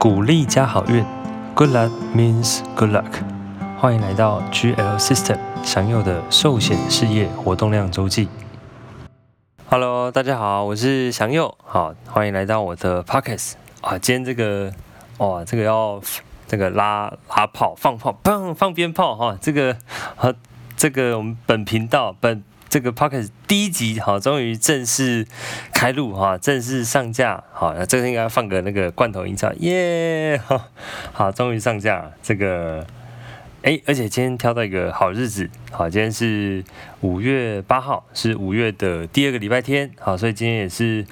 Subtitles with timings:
[0.00, 1.04] 鼓励加好运
[1.54, 3.04] ，Good luck means good luck。
[3.78, 8.26] 欢迎来到 GL System 祥祐的寿险事业活动量周记。
[9.68, 13.52] Hello，大家好，我是祥佑，好，欢迎来到我的 Pockets
[13.82, 13.98] 啊。
[13.98, 14.72] 今天这个
[15.18, 16.00] 哇，这个要
[16.48, 19.36] 这个拉拉炮放炮，砰放鞭炮哈。
[19.38, 19.76] 这个
[20.16, 20.32] 啊
[20.78, 22.42] 这个我们本频道本。
[22.70, 25.26] 这个 podcast 第一集好，终于正式
[25.74, 30.68] 开录哈，正式上架好，那这个应该放个那个罐头音效耶， 好，
[31.12, 32.86] 好，终于上架这个，
[33.62, 36.62] 哎，而且今天挑到一个好日子，好，今天是
[37.00, 41.04] 五月八号，是五月的第二个礼拜天，好，所以今天也是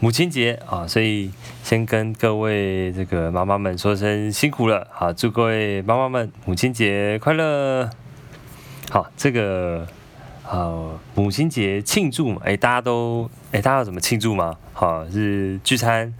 [0.00, 1.30] 母亲节啊，所以
[1.62, 7.90] 先跟各位这个妈妈们说声辛苦了，好，祝各位妈妈们母亲节快乐，
[8.88, 9.86] 好，这个。
[10.52, 14.54] 呃，母亲节庆祝嘛，哎，大家都，哎，大家要怎么庆祝吗？
[14.74, 16.12] 好，是聚餐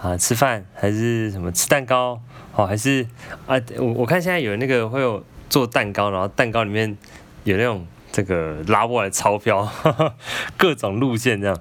[0.00, 2.20] 啊，吃饭，还是什么吃蛋糕？
[2.52, 3.04] 好，还是
[3.44, 6.96] 啊，我我看现在有那个会有做蛋糕，然后蛋糕里面
[7.42, 10.14] 有那种这个拉过来钞票，呵 呵
[10.56, 11.58] 各种路线这样。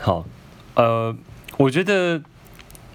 [0.00, 0.26] 好，
[0.74, 1.16] 呃，
[1.56, 2.20] 我觉得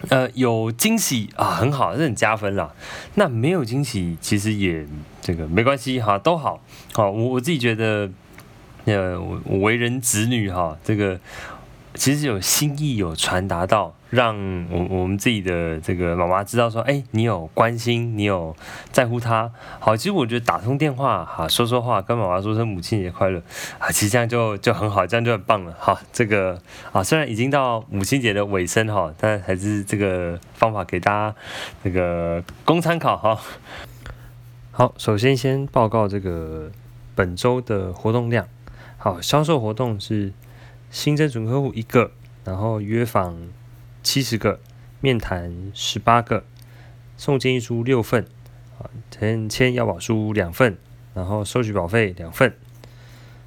[0.10, 2.76] 呃有惊喜啊，很好，这很加分啦。
[3.16, 4.86] 那没有惊喜，其实也。
[5.30, 6.60] 这个没关系哈，都好，
[6.94, 8.10] 好，我我自己觉得，
[8.86, 11.20] 呃，我为人子女哈，这个
[11.94, 14.36] 其实有心意有传达到，让
[14.72, 18.56] 我我们自己的这个妈妈知道说，哎，你有关心，你有
[18.92, 23.40] 在乎她，好，其实我觉得打通电话哈，说说话，跟妈妈说声母亲节快乐
[23.78, 25.96] 啊，其实这样就就很好，这样就很棒了哈。
[26.12, 26.60] 这个
[26.92, 31.36] 啊，虽然已经到母亲节的尾声哈，但还是这个方法给大家
[31.84, 33.40] 这个供参考哈。
[34.80, 36.72] 好，首先先报告这个
[37.14, 38.48] 本周的活动量。
[38.98, 40.32] 好，销售活动是
[40.90, 42.12] 新增准客户一个，
[42.46, 43.50] 然后约访
[44.04, 44.62] 七十个，
[45.02, 46.46] 面谈十八个，
[47.18, 48.26] 送建议书六份，
[48.78, 50.78] 啊，签签要保书两份，
[51.14, 52.54] 然后收取保费两份。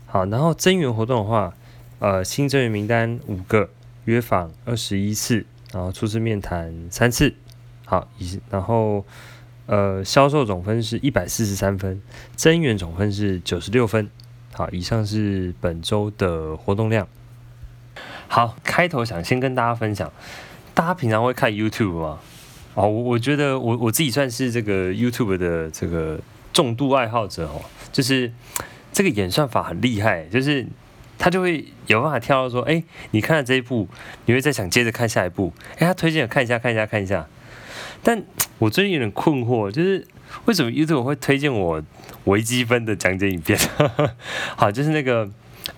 [0.04, 1.54] 好，然后增员活动的话，
[2.00, 3.70] 呃，新增员名单五个，
[4.04, 7.34] 约访二十一次，然后初次面谈三次。
[7.86, 9.06] 好，以然后。
[9.66, 12.02] 呃，销售总分是一百四十三分，
[12.34, 14.10] 增员总分是九十六分。
[14.52, 17.06] 好，以上是本周的活动量。
[18.28, 20.12] 好，开头想先跟大家分享，
[20.74, 22.18] 大家平常会看 YouTube 吗？
[22.74, 26.18] 哦，我我觉得我我自己算是这个 YouTube 的这个
[26.52, 27.62] 重度爱好者哦，
[27.92, 28.32] 就是
[28.92, 30.66] 这个演算法很厉害，就是
[31.18, 33.88] 他就会有办法跳到说，哎，你看了这一部，
[34.26, 37.26] 你会再想接着看下一部，哎，他推荐看一下，看一下，看一下。
[38.02, 38.22] 但
[38.58, 40.06] 我最近有点困惑，就是
[40.44, 41.82] 为什么 YouTube 会推荐我
[42.24, 43.58] 微积分的讲解影片？
[44.56, 45.28] 好，就是那个，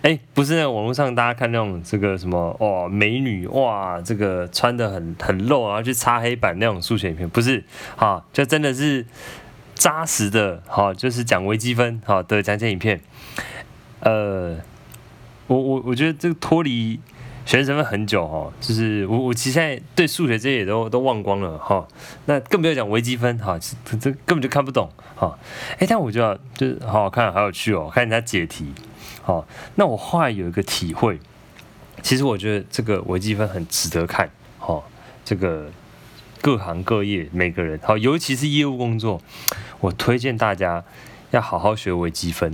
[0.03, 7.63] 哎、不是那个网络上大家看那种这个什么哦，美女哇，这个穿得很很露，然后去擦黑板那种数学影片，不是，
[7.97, 9.05] 好，就真的是
[9.75, 13.01] 扎实的，好，就是讲微积分好的讲解影片。
[14.01, 14.57] 呃，
[15.47, 17.01] 我我我觉得这个脱离。
[17.47, 21.87] 学生们很久哈，就是我我其实现在对数学这些也都都忘光了哈，
[22.25, 25.39] 那更不要讲微积分哈，这这根本就看不懂哈。
[25.79, 28.73] 哎，但我觉得就是好好看，好有趣哦，看人家解题。
[29.23, 31.19] 好，那我后来有一个体会，
[32.03, 34.29] 其实我觉得这个微积分很值得看
[34.59, 34.83] 哈。
[35.25, 35.71] 这个
[36.41, 39.21] 各行各业每个人好，尤其是业务工作，
[39.81, 40.83] 我推荐大家
[41.31, 42.51] 要好好学微积分，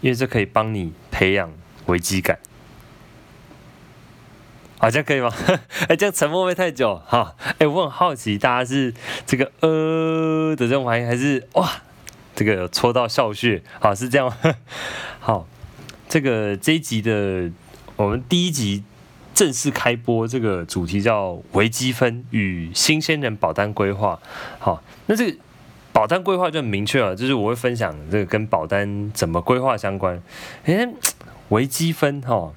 [0.00, 1.50] 因为这可以帮你培养
[1.86, 2.38] 危机感。
[4.78, 5.32] 好像可以吗？
[5.88, 7.34] 哎，这样沉默会太久哈。
[7.58, 8.92] 哎，我很好奇，大家是
[9.26, 11.70] 这个呃的这种反应，还是哇，
[12.34, 13.62] 这个戳到笑穴？
[13.80, 14.36] 好，是这样吗？
[15.18, 15.46] 好，
[16.08, 17.50] 这个这一集的
[17.96, 18.84] 我们第一集
[19.34, 24.20] 正式开播，这个主题叫微积分与新鲜人保单规划。
[24.58, 25.38] 好，那这个
[25.92, 30.22] 保单规划就很明确了，就是我会分享这个跟保单怎么规划相关。
[30.66, 30.86] 哎，
[31.48, 32.52] 微积分哈。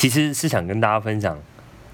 [0.00, 1.38] 其实是想跟大家分享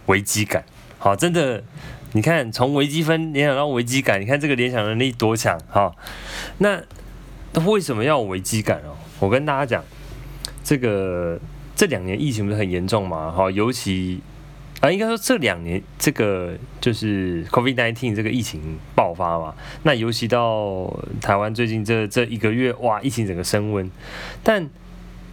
[0.06, 0.64] 危机感，
[0.96, 1.64] 好，真的，
[2.12, 5.92] 你看从微积分联想到危机感，你看这个联想能力多强，哈，
[6.58, 6.80] 那
[7.64, 8.94] 为什么要有危机感哦？
[9.18, 9.84] 我跟大家讲，
[10.62, 11.36] 这个
[11.74, 14.20] 这两年疫情不是很严重嘛，哈，尤其
[14.78, 23.90] 啊，应该说这两年这个就是 COVID-19 这个疫情爆发嘛，那尤其到台湾最近这这一个月，哇，疫情整个升温，
[24.44, 24.70] 但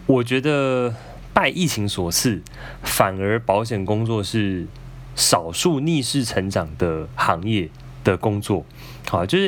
[0.07, 0.91] 我觉得。
[1.33, 2.41] 拜疫情所赐，
[2.83, 4.67] 反而保险工作是
[5.15, 7.69] 少数逆势成长的行业
[8.03, 8.65] 的工作，
[9.09, 9.45] 好，就是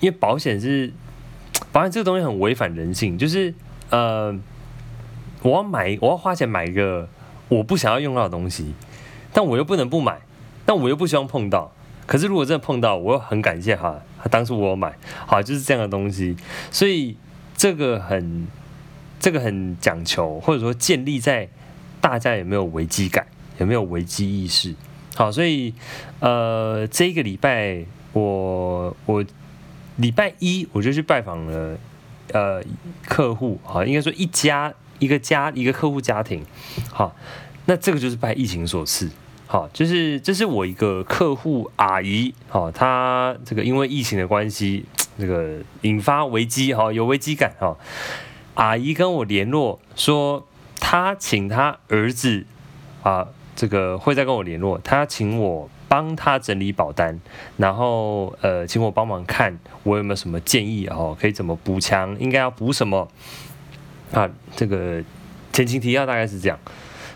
[0.00, 0.92] 因为保险是
[1.72, 3.52] 保险这个东西很违反人性，就是
[3.90, 4.34] 呃，
[5.42, 7.08] 我要买，我要花钱买一个
[7.48, 8.72] 我不想要用到的东西，
[9.32, 10.20] 但我又不能不买，
[10.64, 11.72] 但我又不希望碰到，
[12.06, 14.00] 可是如果真的碰到，我又很感谢哈，
[14.30, 14.96] 当初我有买，
[15.26, 16.36] 好，就是这样的东西。
[16.70, 17.16] 所以
[17.56, 18.46] 这个很，
[19.22, 21.48] 这个很讲求，或者说建立在
[22.00, 23.24] 大家有没有危机感，
[23.58, 24.74] 有没有危机意识。
[25.14, 25.72] 好，所以
[26.18, 29.24] 呃，这一个礼拜我我
[29.98, 31.78] 礼拜一我就去拜访了
[32.32, 32.60] 呃
[33.06, 36.44] 客户，好，应该说一家一个家一个客户家庭，
[36.90, 37.14] 好，
[37.66, 39.08] 那这个就是拜疫情所赐。
[39.46, 44.84] 好，就是这是我一个客户阿姨，好，她这个因为疫情的关系，
[45.16, 47.76] 这个引发危机，哈，有危机感，哈。
[48.54, 50.46] 阿姨跟我联络说，
[50.80, 52.44] 她请她儿子
[53.02, 57.20] 啊，这个会再跟我联络，她请我帮她整理保单，
[57.56, 63.08] 然后呃，请我帮忙看我有没有什么建议，哦，可以怎么补强，应该要补什么
[64.12, 64.30] 啊？
[64.54, 65.02] 这个
[65.52, 66.58] 前情提要大概是这样。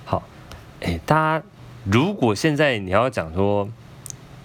[0.05, 0.23] 好，
[0.81, 1.45] 哎，大家。
[1.89, 3.69] 如果现在你要讲说，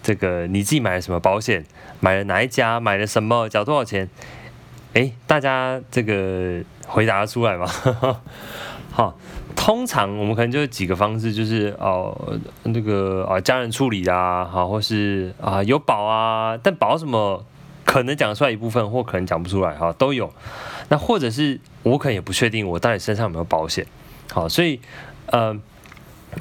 [0.03, 1.65] 这个你自己买了什么保险，
[1.99, 4.07] 买了哪一家，买了什么，缴多少钱？
[4.93, 7.67] 哎，大家这个回答出来吗？
[8.91, 9.17] 好，
[9.55, 17.45] 通常我们可能就几个方式，就是哦，那个啊家人处理啊，好，或是啊有保啊，但保什么
[17.85, 20.31] 可能讲出来一部分，或可能讲不出来哈，都有。
[20.89, 23.85] 那或者是我可能也不确定我到底身上有没有保险，
[24.31, 24.79] 好，所以
[25.27, 25.59] 呃。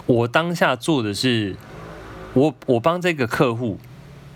[0.07, 1.57] 我当下做的是，
[2.33, 3.77] 我我帮这个客户，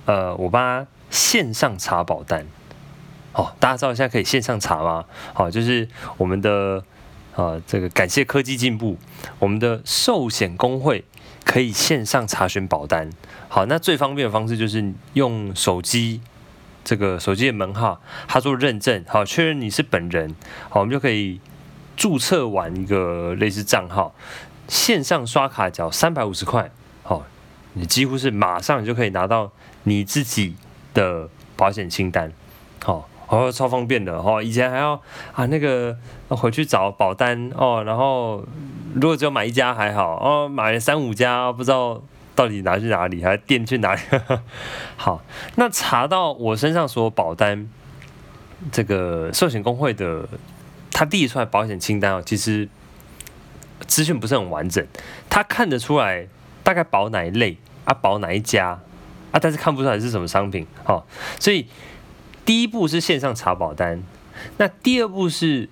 [0.05, 2.45] 呃，我帮他线上查保单。
[3.35, 5.05] 哦，大家知道现在可以线上查吗？
[5.33, 5.87] 好，就是
[6.17, 6.83] 我们的
[7.35, 8.97] 呃，这个感谢科技进步，
[9.39, 11.05] 我们的寿险工会
[11.45, 13.11] 可以线上查询保单。
[13.49, 16.21] 好，那最方便的方式就是用手机，
[16.85, 20.35] 这个手机的门号，他做认证，好，确认你是本人，
[20.69, 21.41] 好，我们就可以
[21.97, 24.15] 注册完一个类似账号。
[24.69, 26.71] 线上刷卡缴三百五十块，
[27.03, 27.27] 好，
[27.73, 29.53] 你几乎是马上就可以拿到
[29.83, 30.55] 你自己
[30.95, 32.33] 的保险清单，
[32.83, 34.43] 好，哦，超方便的哦。
[34.43, 34.93] 以前还要
[35.33, 35.97] 啊那个
[36.29, 38.45] 回去找保单哦，然后
[38.95, 42.03] 如果只有买一家还好哦，买了三五家不知道
[42.35, 44.01] 到底拿去哪里，还垫去哪里？
[44.97, 45.23] 好，
[45.57, 47.69] 那查到我身上所有保单，
[48.71, 50.29] 这个寿险公会的
[50.93, 52.69] 他递出来保险清单哦，其实。
[53.89, 54.87] 资讯不是很完整，
[55.29, 56.27] 他看得出来
[56.63, 58.69] 大概保哪一类啊，保哪一家
[59.31, 61.05] 啊，但是看不出来是什么商品哦。
[61.39, 61.67] 所以
[62.45, 64.03] 第一步是线上查保单，
[64.59, 65.69] 那第二步是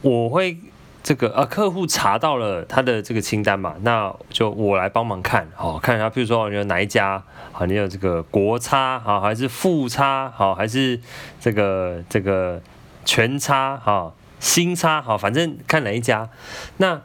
[0.00, 0.58] 我会
[1.02, 7.22] 这个啊，客户查到了他的这个清单嘛，那就我来帮忙看哦，看一下，比如说你有哪一家
[7.52, 11.00] 好，你有这个国差好，还是富差好，还是
[11.40, 12.60] 这个这个
[13.04, 16.28] 全差好，新差好，反正看哪一家
[16.76, 17.00] 那。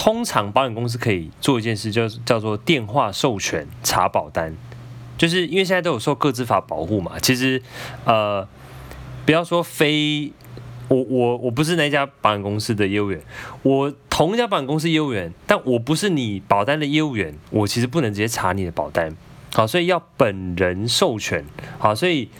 [0.00, 4.56] 通常保险公司可以做一件事，就是叫做电话授权查保单，
[5.18, 7.18] 就是因为现在都有受个资法保护嘛。
[7.20, 7.60] 其实，
[8.06, 8.48] 呃，
[9.26, 10.32] 不要说非
[10.88, 13.20] 我我我不是那家保险公司的业务员，
[13.62, 19.14] 我同一家保险公司业务员，但我不是你保单的业务员，我其实不能直接查你的保单。
[19.52, 21.44] 好，所以要本人授权。
[21.78, 22.30] 好，所以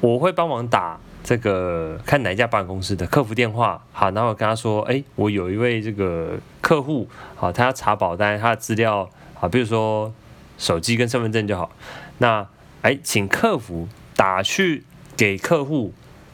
[0.00, 1.00] 我会帮忙打。
[1.24, 10.10] 这个看哪一家保险公司的客服电话，好，然后我跟他说，哎，我有一位这个客户，好，他要查保单，他的资料，好，比如说
[10.56, 11.70] 手机跟身份证就好，
[12.18, 12.46] 那，
[12.82, 14.84] 哎，请客服打去
[15.16, 15.92] 给客户，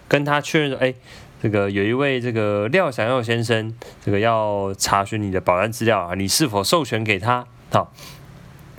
[0.08, 0.94] 跟他确认说，哎，
[1.42, 3.74] 这个有一位这个廖祥耀先生，
[4.04, 7.46] 这个要查询你的保单资料啊，你是否授权给他？
[7.70, 7.92] 好，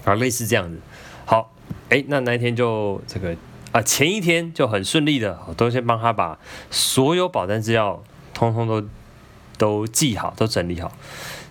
[0.03, 0.79] 啊，类似这样子，
[1.25, 1.51] 好，
[1.89, 3.35] 哎，那那一天就这个。
[3.71, 6.39] 啊，前一天就很顺利的，都先帮他把
[6.71, 8.01] 所有保单资料
[8.33, 8.88] 通通都
[9.57, 10.93] 都记好，都整理好。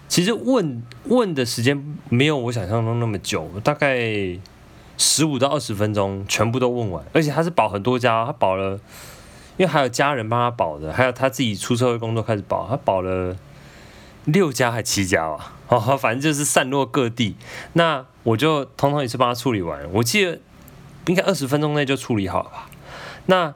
[0.08, 3.98] 其实问问的时间没有我想象中那么久，大概
[4.98, 7.04] 十五到二十分钟全部都问完。
[7.12, 8.72] 而且他是保很多家，他保了，
[9.56, 13.36] 因为还有家人帮他保的，还有他自己出社会工作开始保，他保了
[14.24, 17.36] 六家还七家吧，哦， 反正就是散落各地。
[17.74, 19.80] 那我就通通一次帮他处理完。
[19.92, 20.38] 我记得。
[21.06, 22.66] 应该二十分钟内就处理好了吧？
[23.26, 23.52] 那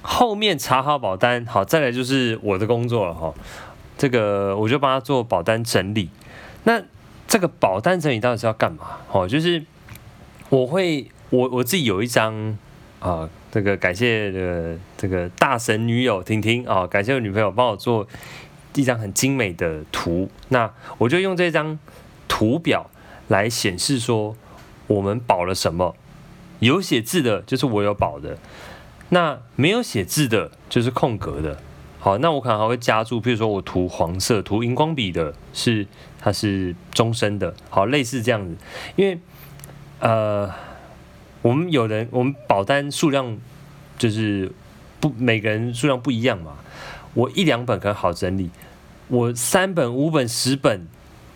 [0.00, 3.34] 后面查好保单，好，再来就是我的工作了哈。
[3.98, 6.08] 这个我就帮他做保单整理。
[6.64, 6.80] 那
[7.28, 8.96] 这个保单整理到底是要干嘛？
[9.12, 9.62] 哦，就是
[10.48, 12.56] 我会我我自己有一张
[13.00, 18.06] 啊，这个感谢的这个大神女友婷婷啊，感谢我女朋友帮我做
[18.74, 20.30] 一张很精美的图。
[20.48, 21.78] 那我就用这张
[22.28, 22.90] 图表
[23.28, 24.36] 来显示说
[24.86, 25.94] 我们保了什么。
[26.60, 28.36] 有写字的，就是我有保的；
[29.10, 31.60] 那没有写字的，就是空格的。
[31.98, 35.86] 好，那我可能还会加注，比如说我涂黄色、涂荧光笔的，是
[36.18, 37.54] 它是终身的。
[37.68, 38.56] 好，类似这样子，
[38.96, 39.18] 因为
[39.98, 40.52] 呃，
[41.40, 43.38] 我们有人，我们保单数量
[43.96, 44.52] 就是
[45.00, 46.58] 不每个人数量不一样嘛。
[47.14, 48.50] 我一两本可能好整理，
[49.08, 50.86] 我三本、五本、十本，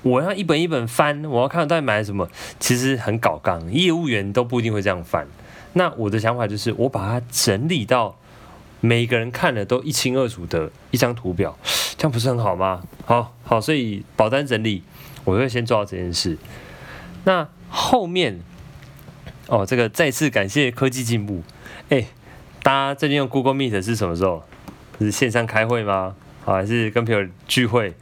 [0.02, 3.73] 我要一本一本翻，我要看到底买了什么，其实很搞刚。
[3.73, 5.26] 业务员都不一定会这样翻。
[5.73, 8.14] 那我的想法就是，我把它整理到
[8.81, 11.57] 每个人看了都一清二楚的一张图表，
[11.97, 12.83] 这样不是很好吗？
[13.07, 14.83] 好好，所以保单整理，
[15.25, 16.37] 我会先做到这件事。
[17.25, 18.38] 那后面。
[19.50, 21.42] 哦，这个再次感谢科技进步。
[21.88, 22.07] 哎，
[22.62, 24.45] 大家最近用 Google Meet 是什么时候？
[25.00, 26.14] 是线上开会吗？
[26.45, 27.92] 好，还是跟朋友聚会？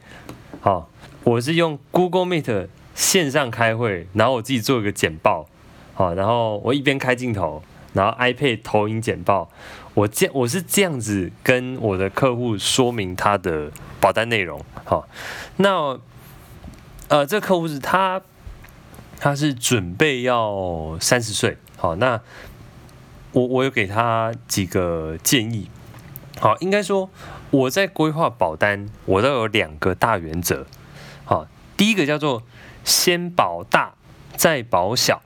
[0.60, 0.90] 好，
[1.24, 5.48] 我是用 Google Meet 线上开会，然后我自己做一个简报。
[5.94, 7.62] 好，然后我一边开镜头，
[7.94, 9.50] 然后 iPad 投影简报。
[9.94, 14.62] 我这我是这样子跟我的客户说明他的保单内容。
[14.84, 15.08] 好，
[15.56, 15.98] 那
[17.08, 18.20] 呃，这个客户是他。
[19.20, 22.20] 他是准备要三十岁，好，那
[23.32, 25.68] 我我有给他几个建议，
[26.38, 27.10] 好，应该说
[27.50, 30.66] 我在规划保单，我都有两个大原则，
[31.24, 32.44] 好，第一个叫做
[32.84, 33.94] 先保大
[34.36, 35.20] 再保小，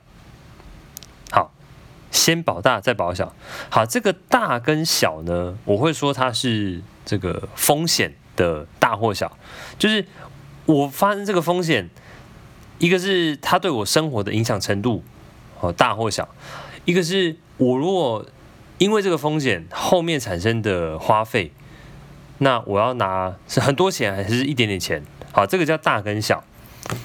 [1.31, 1.53] 好，
[2.09, 3.35] 先保大再保小，
[3.69, 9.37] 好，这个大跟小呢，我会说它是这个风险的大或小，
[9.77, 10.07] 就是
[10.65, 11.91] 我发生这个风险。
[12.79, 15.03] 一个是他对我生活的影响程度，
[15.61, 16.25] 哦，大或小；
[16.83, 18.25] 一个是我如果
[18.77, 21.53] 因为这个风险后面产生的花费，
[22.39, 25.01] 那我要拿是很多钱还是一点点钱？
[25.31, 26.43] 好，这个叫大跟小。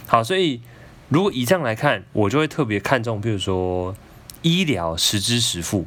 [0.06, 0.60] 好，所以
[1.08, 3.94] 如果以这样来看，我就会特别看重，比如说
[4.42, 5.86] 医疗实支实付。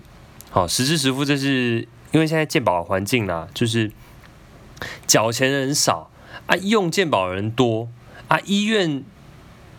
[0.50, 3.92] 好，实支实付，这是因为现在健保环境啦，就是
[5.06, 6.10] 缴钱的人少
[6.46, 7.90] 啊，用健保的人多
[8.30, 9.04] 啊，医院。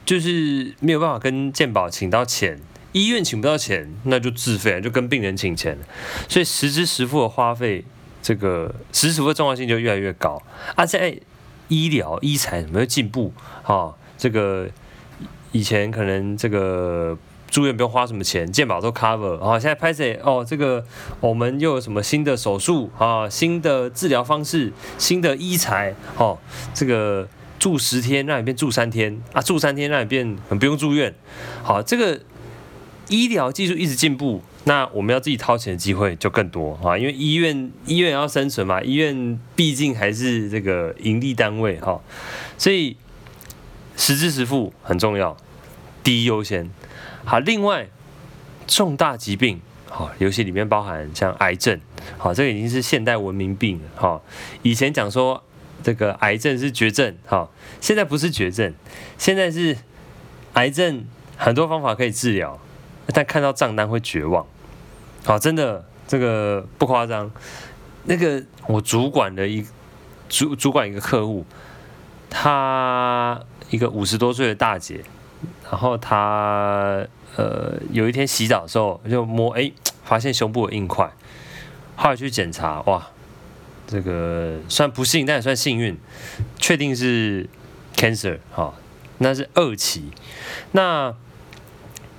[0.04, 2.59] 就是没有办法跟健保请到钱，
[2.90, 5.78] 医院请不到钱，那就自费，就跟病人请钱。
[6.28, 7.85] 所以实支实付的花费，
[8.21, 10.42] 这个实支实付的重要性就越来越高。
[10.75, 11.16] 啊，在
[11.68, 13.32] 医疗医材有没有进步？
[13.62, 14.68] 哈、哦，这个
[15.52, 17.16] 以前可能这个
[17.49, 19.38] 住院不用花什么钱，健保都 cover。
[19.38, 20.85] 啊，现在拍谢哦，这个
[21.21, 26.37] 我们又有什么新的手术啊，新的治疗方式，新的医材，哦，
[26.75, 27.28] 这个。
[27.62, 31.14] 住十天让你变住三天啊，住三天让你变不用住院。
[31.62, 32.21] 好，这个
[33.07, 42.02] 医疗技术一直进步，那我们要自己掏钱的机会就更多啊，因为医院医院要生存嘛，医院毕竟还是这个盈利单位哈，
[42.59, 42.97] 所以
[43.97, 45.37] 实支实付很重要，
[46.02, 46.69] 第一优先。
[47.25, 47.87] 好，另外
[48.66, 51.81] 重大疾病，好，尤其里面包含像癌症，
[52.19, 54.21] 好，这个已经是现代文明病了哈，
[54.62, 55.40] 以前讲说。
[55.83, 57.49] 这个癌症是绝症，哈，
[57.81, 58.73] 现在不是绝症，
[59.19, 59.77] 现在是
[60.55, 61.05] 癌症，
[61.37, 62.59] 很多方法可以治疗，
[63.09, 64.47] 但看到账单会绝望，
[65.25, 67.31] 好，真的这个不夸张。
[68.05, 69.65] 那个我主管的一
[70.29, 71.45] 主主管一个客户，
[72.31, 75.05] 她一个五十多岁的大姐，
[75.71, 79.71] 然后她呃有一天洗澡的时候就摸，哎，
[80.05, 81.11] 发现胸部有硬块，
[81.97, 83.09] 后来去检查，哇。
[83.92, 85.99] 这个算不幸，但也算幸运，
[86.56, 87.46] 确定是
[87.94, 88.72] cancer 哈，
[89.18, 90.04] 那是二期。
[90.70, 91.14] 那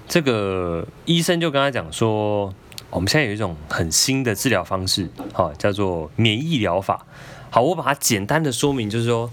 [0.08, 2.54] 这个医生就跟他讲说，
[2.92, 7.08] 我们现在有一种很新的治疗方式，哈，叫做免疫疗法。
[7.50, 9.32] 好，我把它简单的说明，就是说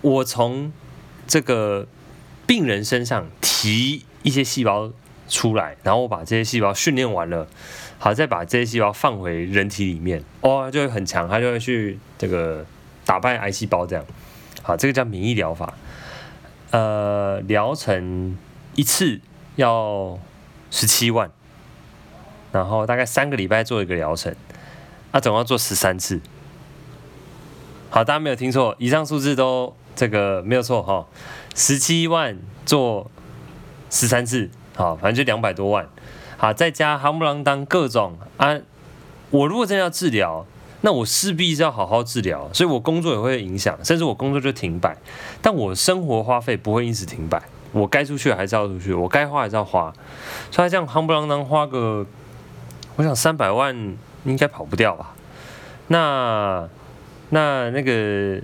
[0.00, 0.72] 我从
[1.26, 1.86] 这个
[2.46, 4.90] 病人身上提一些细胞
[5.28, 7.46] 出来，然后我把这些细胞训练完了。
[8.00, 12.64] 好，再把这些细胞放回人体里面，哦，就会很强，它就会去这个
[13.04, 14.04] 打败癌细胞这样。
[14.62, 15.74] 好，这个叫免疫疗法。
[16.70, 18.36] 呃，疗程
[18.74, 19.20] 一次
[19.56, 20.18] 要
[20.70, 21.30] 十七万，
[22.52, 24.34] 然后大概三个礼拜做一个疗程，
[25.10, 26.20] 啊，总要做十三次。
[27.90, 31.06] 好，大家没有听错，以上数字都这个没有错哈，
[31.54, 33.10] 十七万做
[33.90, 35.88] 十三次，好，反正就两百多万。
[36.36, 38.56] 好，再加夯不啷当各种啊！
[39.30, 40.46] 我如果真的要治疗，
[40.82, 44.96] 那我势必是要好好治疗，所以我工作也会影响，甚至我工作就停摆。
[45.42, 47.42] 但我生活花费不会因此停摆，
[47.72, 49.92] 我该出去还是要出去，我该花还是要花。
[50.52, 52.06] 所以这样夯不啷当花个，
[52.94, 53.74] 我想三百万
[54.24, 55.16] 应该跑不掉吧？
[55.88, 56.68] 那
[57.30, 58.40] 那那个，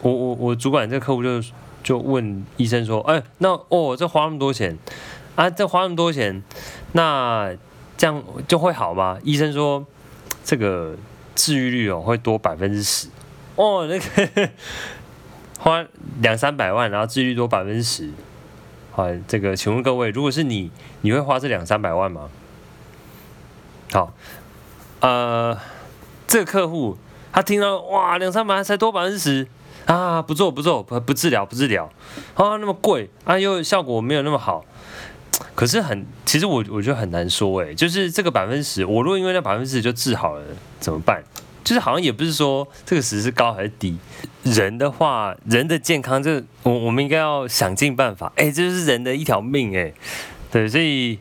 [0.00, 1.42] 我我我主管这个客户就
[1.82, 4.78] 就问医生说：“哎，那哦，这花那么多钱？”
[5.38, 6.42] 啊，这花那么多钱，
[6.94, 7.54] 那
[7.96, 9.16] 这样就会好吗？
[9.22, 9.86] 医生说，
[10.42, 10.96] 这个
[11.36, 13.06] 治愈率哦会多百分之十
[13.54, 14.50] 哦，那个
[15.60, 15.86] 花
[16.20, 18.10] 两三百万，然后治愈率多百分之十，
[18.90, 22.28] 好，这个请问各位，如果是你，你会花这两三百万吗？
[23.92, 24.12] 好，
[24.98, 25.56] 呃，
[26.26, 26.98] 这个客户
[27.30, 29.46] 他听到哇，两三百万才多百分之十
[29.86, 31.84] 啊，不做不做不不治疗不治疗
[32.34, 34.64] 啊，那么贵啊，又效果没有那么好。
[35.54, 40.42] 可是很，其实我我觉得很难说哎，就是这个百分之十，我如果因为那百分之十就治好了
[40.80, 41.22] 怎么办？
[41.64, 43.98] 就是好像也不是说这个十是高还是低。
[44.42, 48.32] 人的话，人的健康这我我们应该要想尽办法。
[48.36, 49.92] 哎，这就是人的一条命哎。
[50.50, 51.18] 对，所以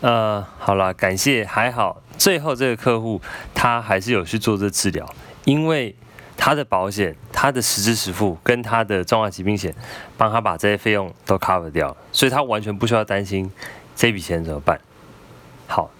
[0.00, 3.20] 呃，好了，感谢还好，最后这个客户
[3.54, 5.08] 他还是有去做这治疗，
[5.44, 5.94] 因为。
[6.40, 9.74] 他的保险，他的实支实付跟他的重大疾病险，
[10.16, 13.50] 帮他把这些费用都 cover 掉，所以他完全不需要担心
[13.96, 14.80] 这笔钱怎么办。
[15.66, 15.90] 好，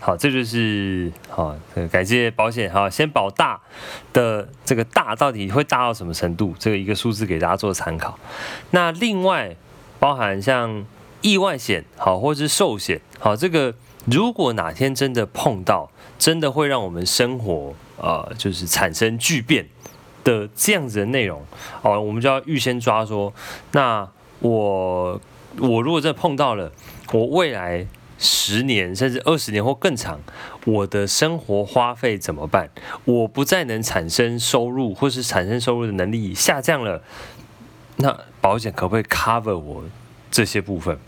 [0.00, 1.54] 好，这就是好，
[1.92, 3.60] 感谢保险哈，先保大
[4.14, 6.54] 的这个大到底会大到什么程度？
[6.58, 8.18] 这个一个数字给大家做参考。
[8.70, 9.54] 那另外
[10.00, 10.84] 包含像
[11.20, 13.74] 意外险好，或是寿险好，这个
[14.06, 19.68] 如果哪天真的碰到，真的会让我们生活呃就是产生巨变。
[20.24, 21.42] 的这样子的内容
[21.82, 23.32] 哦，我们就要预先抓说，
[23.72, 24.08] 那
[24.40, 25.20] 我
[25.58, 26.70] 我如果真的碰到了，
[27.12, 27.86] 我未来
[28.18, 30.20] 十年甚至二十年或更长，
[30.64, 32.70] 我的生活花费怎么办？
[33.04, 37.02] 我不再能产生收入，或是产生收入的能力下降了，
[37.96, 39.84] 那保险可不可以 cover 我
[40.30, 40.98] 这些部分？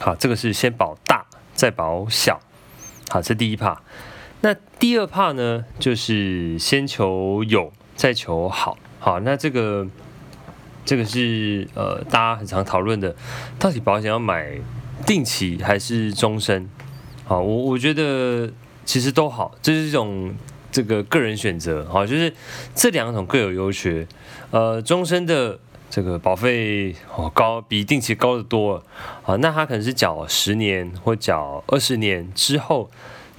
[0.00, 1.24] 好，这个是先保大
[1.54, 2.40] 再保小，
[3.08, 3.80] 好，这第一怕。
[4.42, 7.72] 那第二怕呢，就是先求有。
[7.96, 9.86] 再求好，好，那这个
[10.84, 13.14] 这个是呃，大家很常讨论的，
[13.58, 14.58] 到底保险要买
[15.06, 16.68] 定期还是终身？
[17.24, 18.52] 好，我我觉得
[18.84, 20.34] 其实都好，这是一种
[20.70, 22.32] 这个个人选择，好，就是
[22.74, 24.06] 这两种各有优缺。
[24.50, 25.58] 呃，终身的
[25.88, 28.82] 这个保费哦高，比定期高得多，
[29.22, 32.90] 好，那它可能是缴十年或缴二十年之后，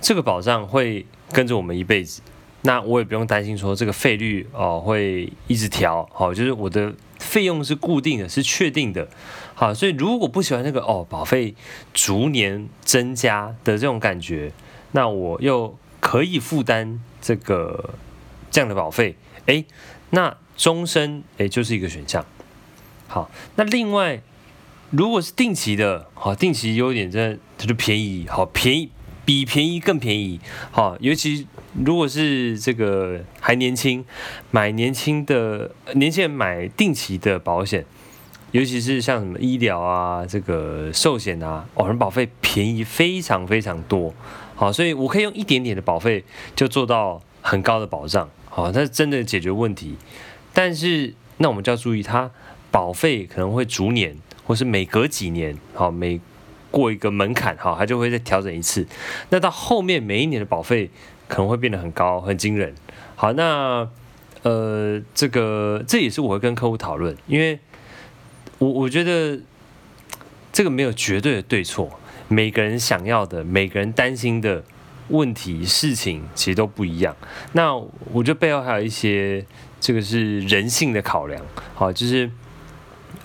[0.01, 2.21] 这个保障会跟着我们一辈子。
[2.65, 9.07] 那我也不用担心说这个费率哦会一直调，好，就是我的费用是固定的，是确定的，
[9.53, 11.53] 好，所以如果不喜欢那个哦保费
[11.93, 14.51] 逐年增加的这种感觉，
[14.93, 17.91] 那我又可以负担这个
[18.49, 19.63] 这样的保费，哎，
[20.09, 22.25] 那终身哎就是一个选项，
[23.07, 24.21] 好，那另外
[24.89, 28.89] 如果是定期的，好，定期优点真的它就便宜，好便宜。
[29.25, 30.39] 比便宜更便宜，
[30.71, 31.47] 好，尤其
[31.83, 34.05] 如果是这个还年轻，
[34.51, 37.83] 买年轻的年轻人买定期的保险，
[38.51, 44.13] 尤其是像什么医疗啊、这个寿险啊，哦，人保费便宜非常非常多，
[44.53, 46.23] 好，所以我可以用一点点的保费
[46.55, 49.95] 就做到很高的保障，好，那真的解决问题。
[50.53, 52.29] 但是那我们就要注意，它
[52.69, 56.21] 保费可能会逐年或是每隔几年，好每。
[56.75, 58.85] 过一个门槛，哈，它就会再调整一次。
[59.29, 60.89] 那到后面每一年的保费
[61.29, 62.75] 可能会变得很高，很惊人。
[63.15, 63.87] 好，那
[64.43, 67.57] 呃，这个这也是我会跟客户讨论，因为
[68.57, 69.39] 我我觉得
[70.51, 74.61] 这个没有绝对的对错，每个人想要的，每个人担心的
[75.07, 77.15] 问题事情其实都不一样。
[77.53, 77.73] 那
[78.11, 79.45] 我觉得背后还有一些
[79.79, 81.41] 这个是人性的考量。
[81.73, 82.29] 好，就是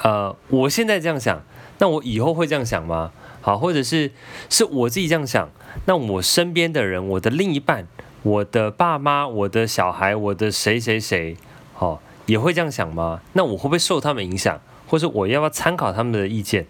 [0.02, 1.42] 呃，我现在这样想，
[1.78, 3.10] 那我以后会这样想吗？
[3.42, 4.11] 好，或者是
[4.48, 5.50] 是我自己这样想，
[5.87, 7.87] 那我身边的人，我的另一半，
[8.22, 11.37] 我的爸妈，我的小孩，我的谁谁谁，
[11.72, 13.20] 好，也会这样想吗？
[13.33, 16.66] 那我会不会受他们影响，或是我要不要参考他们的意见？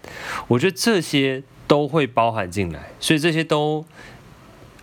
[0.48, 3.84] 我觉得这些都会包含进来，所以这些都，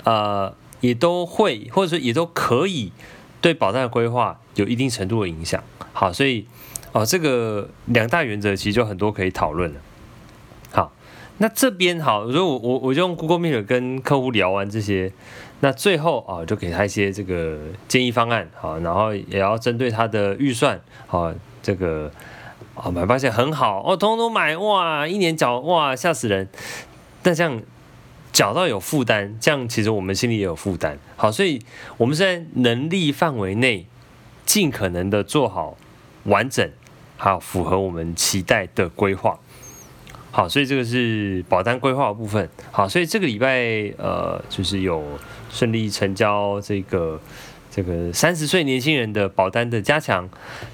[0.03, 2.91] 呃，也都会，或者说也都可以
[3.39, 5.63] 对保障的规划有一定程度的影响。
[5.93, 6.45] 好，所以
[6.91, 9.79] 哦，这个两大原则其实就很多可以讨论了。
[11.39, 15.11] 那这边好，如果我我我就用 Google Meet 跟客户聊完这些，
[15.59, 22.11] 那最后啊就给他一些这个建议方案，好，然后也要针对他的预算，好，这个
[22.73, 26.49] 啊买保险很好哦，通通买哇，一年缴哇吓死人，
[27.21, 27.61] 但这样
[28.33, 31.61] 缴到有负担，这样其实我们心里也有负担，好，所以
[31.97, 33.85] 我们是在能力范围内
[34.45, 35.77] 尽可能的做好
[36.23, 36.67] 完整，
[37.15, 39.37] 好符合我们期待的规划。
[40.37, 42.47] 好，所以这个是保单规划的部分。
[42.71, 45.03] 好，所以这个礼拜呃，就是有
[45.49, 47.19] 顺利成交这个
[47.71, 50.29] 这个三十岁年轻人的保单的加强。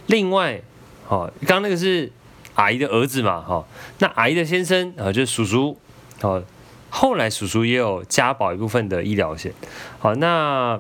[0.08, 0.62] 另外，
[1.06, 2.12] 好，刚刚那个是
[2.56, 3.66] 阿姨的儿子嘛，哈，
[4.00, 5.78] 那阿姨的先生啊，就是叔叔，
[6.20, 6.44] 好，
[6.90, 9.54] 后来叔叔也有加保一部分的医疗险。
[9.98, 10.78] 好，那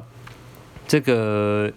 [0.90, 1.72] 这个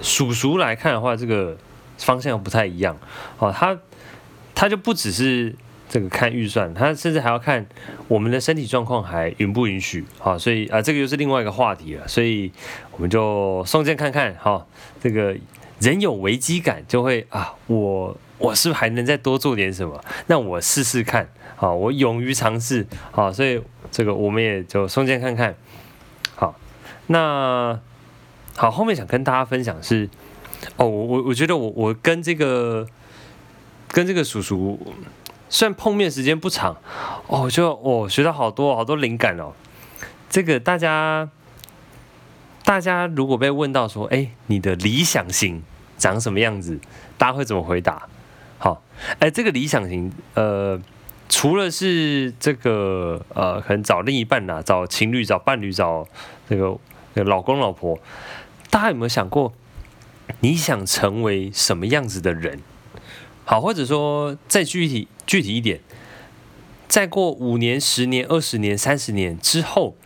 [0.00, 1.58] 叔叔来看的话，这个
[1.98, 2.96] 方向不太一样。
[3.36, 3.76] 好，他
[4.54, 5.56] 他就不只是。
[5.92, 7.66] 这个看预算，他甚至还要看
[8.08, 12.50] 我们的身体状况还允不允许，好，所以啊，这个又是另外一个话题了，所以
[12.92, 14.66] 我们就送件看看，好，
[15.02, 15.36] 这个
[15.80, 20.02] 人有危机感就会啊，我我是不是还能再多做点什么？
[20.28, 25.54] 那我试试看，好，我勇于尝试，好，所以这个我们也就送件看看，
[26.34, 26.58] 好，
[27.08, 27.78] 那
[28.56, 30.08] 好，后面想跟大家分享是，
[30.76, 32.88] 哦，我我我觉得我我跟这个。
[33.94, 34.80] 跟这个叔叔
[35.52, 36.74] 虽然碰面时间不长，
[37.26, 39.52] 哦，就哦学到好多好多灵感哦。
[40.30, 41.28] 这个大家
[42.64, 45.62] 大家如果被问到说，哎，你的理想型
[45.98, 46.80] 长什么样子？
[47.18, 48.08] 大家会怎么回答？
[48.56, 48.82] 好，
[49.18, 50.80] 哎，这个理想型，呃，
[51.28, 56.08] 除了是这个呃，可能找另一半呐，找情侣、找伴侣、找
[56.48, 56.74] 这个
[57.14, 57.98] 这个老公老婆，
[58.70, 59.52] 大家有没有想过，
[60.40, 62.60] 你想成为什么样子的人？
[63.44, 65.80] 好，或者说再具体具体一点，
[66.88, 69.96] 再过五年、十年、二十年、三十年之后，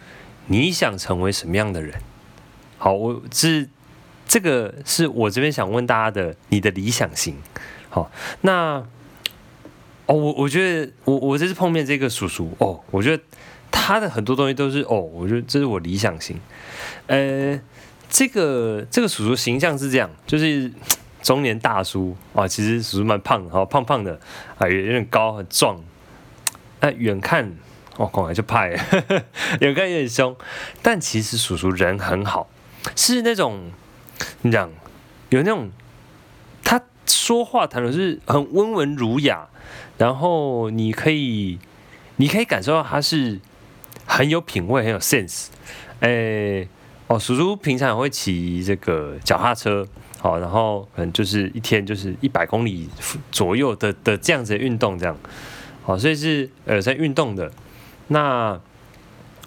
[0.46, 2.00] 你想成为什么样的人？
[2.78, 3.68] 好，我是
[4.26, 7.36] 这个是我这边想问大家的，你的理想型。
[7.90, 8.82] 好，那
[10.06, 13.22] 哦，我我觉得我我这次碰面这个叔叔哦，我觉得
[13.70, 16.40] 他的很多东西都是哦，我觉得这是我理想型。
[17.06, 17.60] 呃，
[18.08, 20.72] 这个这个叔叔形象是这样，就是。
[21.22, 24.20] 中年大叔啊，其实叔叔蛮胖的，哈，胖胖的
[24.58, 25.80] 啊，也有点高，很壮。
[26.80, 27.56] 那远看
[27.96, 28.66] 哦，看来就怕，
[29.60, 30.36] 远看有点凶，
[30.82, 32.48] 但其实叔叔人很好，
[32.94, 33.72] 是那种
[34.42, 34.70] 你讲
[35.30, 35.70] 有那种
[36.62, 39.48] 他说话谈的是很温文儒雅，
[39.98, 41.58] 然后你可以
[42.16, 43.40] 你可以感受到他是
[44.04, 45.46] 很有品味，很有 sense。
[46.00, 46.68] 哎，
[47.08, 49.88] 哦，叔叔平常会骑这个脚踏车。
[50.18, 52.88] 好，然后可能就是一天就是一百公里
[53.30, 55.16] 左右的的这样子的运动，这样，
[55.84, 57.52] 好，所以是呃在运动的。
[58.08, 58.58] 那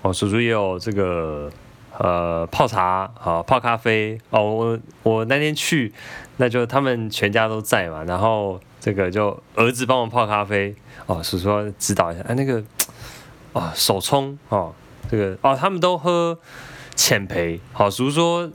[0.04, 1.52] 我叔叔也有这个
[1.98, 4.42] 呃泡茶，好泡咖啡哦。
[4.44, 5.92] 我我那天去，
[6.38, 10.74] 那就他们全家都在嘛，然后这个就儿子帮我泡咖啡
[11.08, 12.64] 哦，叔叔指导一下，哎那个
[13.54, 14.74] 哦手冲哦，
[15.10, 16.38] 这个哦他们都喝
[16.96, 18.52] 浅焙，好，叔叔说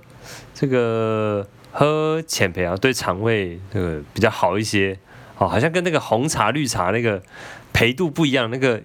[0.55, 1.47] 这个。
[1.77, 4.97] 喝浅焙啊，对肠胃那个比较好一些，
[5.39, 7.21] 哦，好像跟那个红茶、绿茶那个
[7.73, 8.81] 焙度不一样，那个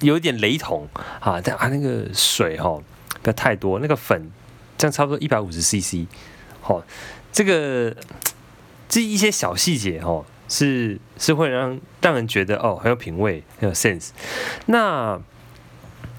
[0.00, 0.88] 有点雷同
[1.20, 1.38] 啊。
[1.44, 2.82] 但啊，那个水哈
[3.20, 4.30] 不要太多，那个粉
[4.78, 6.06] 这样差不多一百五十 CC，
[6.62, 6.82] 好，
[7.30, 7.94] 这个
[8.88, 14.08] 这一些小细节哈，是是会让让人觉得哦很有品味，很有 sense。
[14.64, 15.20] 那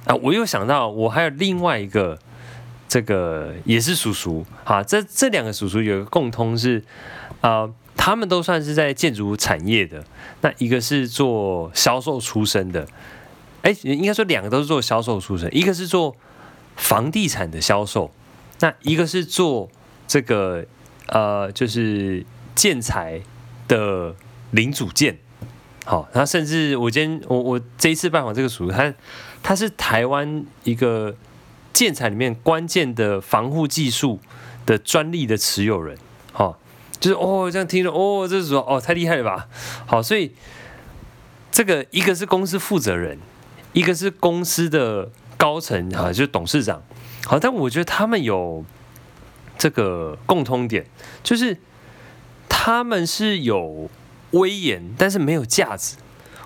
[0.05, 2.19] 啊，我又想到我还有另外一个。
[2.93, 6.83] 这个也是叔叔，哈，这这两个叔叔有一个共通是，
[7.41, 10.03] 啊、他们都算是在建筑产业的。
[10.41, 12.87] 那一个是做销售出身的，
[13.63, 16.15] 哎，应该说两个都是做销售出身，一个是做
[16.75, 18.11] 房地产的销售，
[18.59, 19.71] 那一个是做
[20.07, 20.63] 这个
[21.07, 23.23] 呃，就是建材
[23.67, 24.13] 的
[24.51, 25.17] 零组件。
[25.83, 28.93] 好，那甚至我今天我我这一次拜访这个叔叔，他
[29.41, 31.15] 他是台湾一个。
[31.73, 34.19] 建材里面关键的防护技术
[34.65, 35.97] 的专利的持有人，
[36.31, 36.59] 好，
[36.99, 39.47] 就是哦，这样听着哦，这是说哦，太厉害了吧？
[39.87, 40.33] 好，所以
[41.51, 43.17] 这个一个是公司负责人，
[43.73, 46.83] 一个是公司的高层啊，就董事长。
[47.25, 48.63] 好，但我觉得他们有
[49.57, 50.85] 这个共通点，
[51.23, 51.57] 就是
[52.47, 53.89] 他们是有
[54.31, 55.95] 威严，但是没有价值。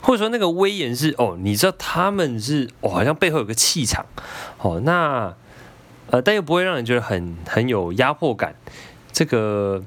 [0.07, 4.05] 或者说那个威严是哦，你知道他们是哦，好像背后有个气场
[4.57, 5.35] 哦，那
[6.09, 8.55] 呃，但又不会让人觉得很很有压迫感。
[9.11, 9.83] 这个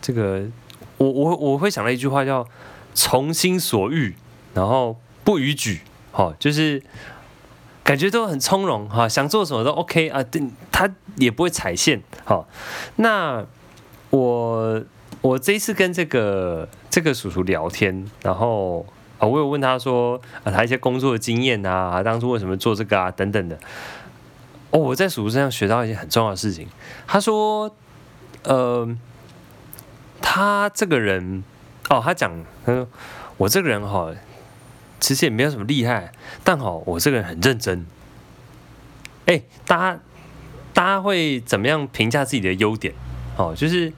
[0.00, 0.46] 这个，
[0.98, 2.46] 我我我会想到一句话叫
[2.94, 4.14] “从心所欲，
[4.54, 5.80] 然后不逾矩”，
[6.14, 6.80] 哦，就是
[7.82, 10.24] 感觉都很从容哈，想做什么都 OK 啊，
[10.70, 12.00] 他也不会踩线。
[12.24, 12.46] 好，
[12.94, 13.44] 那
[14.10, 14.84] 我
[15.20, 18.86] 我这一次跟这个这个叔叔聊天，然后。
[19.18, 23.58] 啊，我有问他说，啊，他一些工作的经验啊，当初为什么做这个啊，等等的。
[24.70, 26.68] 哦，我在叔叔身上学到一些很重要的事情。
[27.06, 27.74] 他说，
[28.42, 28.86] 呃，
[30.20, 31.42] 他这个人，
[31.88, 32.86] 哦，他讲，他说
[33.38, 34.12] 我这个人哈，
[35.00, 36.12] 其实也没有什么厉害，
[36.44, 37.86] 但好，我这个人很认真。
[39.24, 40.00] 哎，大家，
[40.74, 42.92] 大家会怎么样评价自己的优点？
[43.38, 43.90] 哦，就是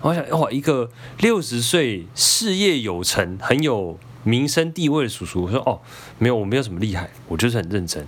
[0.00, 3.96] 我想，哇，一个六十岁事业有成，很有。
[4.24, 5.80] 名声地位的叔叔，我说哦，
[6.18, 8.06] 没有，我没有什么厉害，我就是很认真。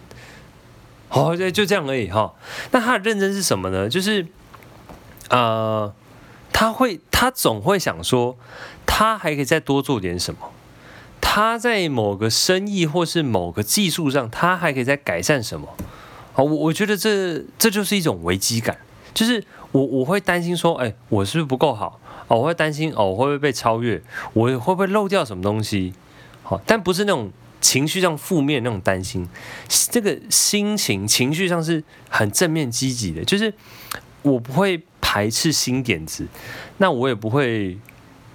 [1.08, 2.34] 好，就就这样而已哈。
[2.72, 3.88] 那他的认真是什么呢？
[3.88, 4.26] 就是，
[5.30, 5.94] 呃，
[6.52, 8.36] 他会，他总会想说，
[8.84, 10.50] 他还可以再多做点什么，
[11.20, 15.68] 他在某个生意或是某个技术上，他还可以再改善什么？
[16.32, 18.78] 好，我我觉得这这就是一种危机感，
[19.14, 22.00] 就是我我会担心说，哎，我是不是不够好？
[22.26, 24.02] 哦，我会担心哦，我会不会被超越？
[24.32, 25.94] 我会不会漏掉什么东西？
[26.48, 27.28] 好，但不是那种
[27.60, 29.28] 情绪上负面那种担心，
[29.90, 33.52] 这个心情情绪上是很正面积极的，就是
[34.22, 36.24] 我不会排斥新点子，
[36.78, 37.76] 那我也不会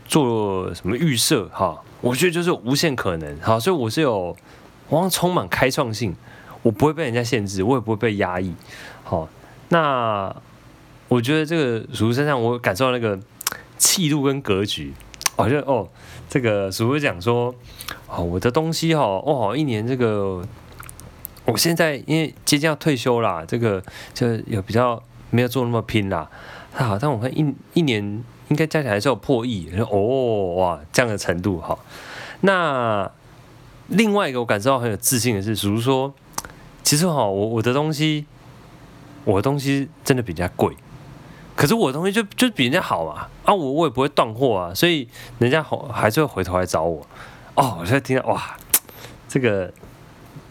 [0.05, 1.81] 做什么预设哈。
[2.01, 4.35] 我觉得就是无限可能，好，所以我是有，
[4.89, 6.13] 我充满开创性，
[6.63, 8.53] 我不会被人家限制，我也不会被压抑，
[9.05, 9.29] 好，
[9.69, 10.35] 那
[11.07, 13.17] 我觉得这个叔叔身上，我感受到那个
[13.77, 14.91] 气度跟格局，
[15.37, 15.87] 我觉得哦，
[16.31, 17.53] 这个叔叔讲说，
[18.07, 20.41] 哦，我的东西哈，哦，一年这个，
[21.43, 26.29] 我现在因为接近要退休啦，这个就有比较没有做那么拼啦，
[26.71, 28.23] 好，但我看一一年。
[28.47, 31.79] 应该加起来是有破亿，哦哇，这样的程度哈。
[32.41, 33.09] 那
[33.87, 36.13] 另外一个我感受到很有自信的是，叔叔说，
[36.83, 38.25] 其实哈，我我的东西，
[39.23, 40.75] 我的东西真的比人家贵，
[41.55, 45.07] 可是我的东西就就比人家好嘛，啊，我我也不会断货啊，所以
[45.39, 47.05] 人家好还是会回头来找我。
[47.55, 48.57] 哦，我现在听到哇，
[49.27, 49.71] 这个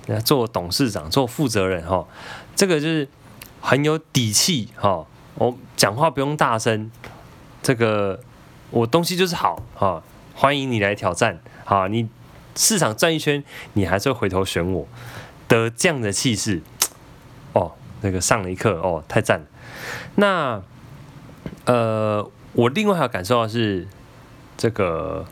[0.07, 2.07] 人家做董事长做负责人哈，
[2.55, 3.09] 这个就是
[3.61, 6.90] 很有底气哈，我讲话不用大声。
[7.62, 8.18] 这个
[8.70, 10.03] 我东西就是好啊，
[10.35, 11.87] 欢迎你来挑战啊！
[11.88, 12.09] 你
[12.57, 14.88] 市场转一圈，你还是会回头选我
[15.46, 16.62] 的这样的气势
[17.53, 17.72] 哦。
[18.00, 19.46] 那个上了一课哦，太赞了。
[20.14, 20.62] 那
[21.66, 23.87] 呃，我另外还有感受到是
[24.57, 25.25] 这个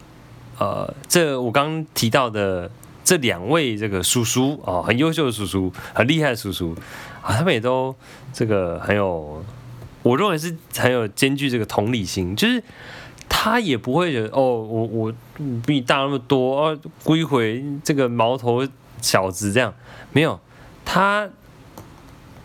[0.59, 2.71] 呃，这我刚提到的
[3.05, 6.77] 这两位这个叔叔啊，很优秀的叔叔，很厉害的叔叔
[7.23, 7.95] 啊，他们也都
[8.33, 9.45] 这个很有。
[10.05, 12.63] 我认为是很有兼具这个同理心，就是
[13.29, 15.13] 他也不会觉得哦，我我
[15.67, 18.67] 比你大那么多，归回这个毛头
[19.03, 19.75] 小子这样，
[20.13, 20.39] 没有，
[20.85, 21.29] 他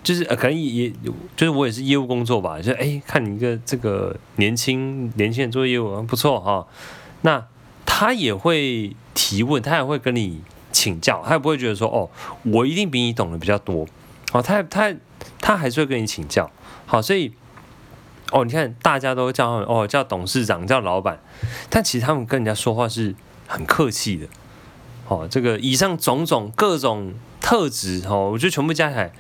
[0.03, 0.93] 就是呃，可能也也
[1.35, 6.67] 就是我也是业务工作吧，就哎，看你一个这个年轻年轻人做业务不错哈，
[7.21, 7.47] 那
[7.85, 12.09] 他也会提问，他也会跟你请教，他也不会觉得说哦，
[12.51, 13.87] 我一定比你懂得比较多，
[14.33, 14.93] 哦，他他
[15.39, 16.51] 他还是会跟你请教，
[16.85, 17.33] 好，所以。
[18.31, 21.19] 哦，你看，大家都叫他们哦，叫董事长，叫老板，
[21.69, 23.13] 但其实他们跟人家说话是
[23.45, 24.25] 很客气的。
[25.07, 29.13] 哦，这个以上种种各种特质，哦，我觉得全部加起来，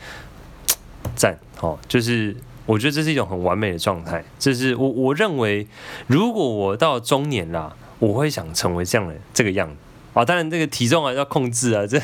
[1.23, 4.21] 赞，哦，就是我觉得这是一种很完美的状态。
[4.37, 5.65] 这是我我认为，
[6.07, 9.75] 如果我到中年啦，我会想成为这样的这个样子。
[10.13, 11.97] 啊，当然这个体重还要控制啊，这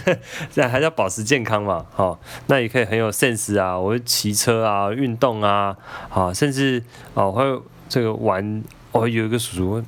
[0.53, 5.75] 这还是要保持健康嘛，好，那也可以很有 sense 啊，我会骑车啊，运动啊，
[6.10, 6.82] 啊，甚至
[7.13, 7.43] 哦会
[7.89, 9.86] 这个玩，哦有一个叔叔，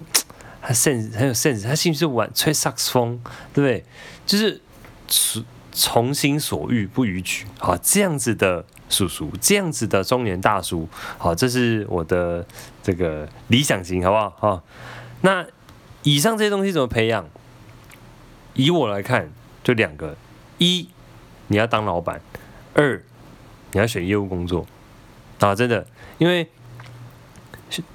[0.62, 3.18] 他 sense 很有 sense，他兴趣是玩吹萨克斯风，
[3.54, 3.86] 对不对？
[4.26, 4.60] 就是
[5.08, 12.46] 从从心所欲不逾矩，好，这样子的叔叔，这样子的中年大叔，好，这是我的
[12.84, 14.34] 这个理想型，好不好？
[14.38, 14.64] 好，
[15.22, 15.44] 那
[16.04, 17.26] 以上这些东西怎么培养？
[18.54, 19.32] 以我来看，
[19.64, 20.16] 就两个：
[20.58, 20.90] 一，
[21.48, 22.20] 你要当老板；
[22.74, 23.02] 二，
[23.72, 24.68] 你要选业务工作。
[25.40, 25.88] 啊，真的，
[26.20, 26.48] 因为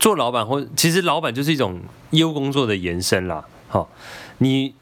[0.01, 1.81] 做老板或其实老板就是一种
[2.11, 3.45] 业务工作的延伸啦。
[3.69, 3.89] 好，
[4.39, 4.75] 你